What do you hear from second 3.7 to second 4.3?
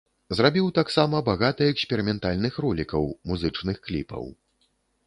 кліпаў.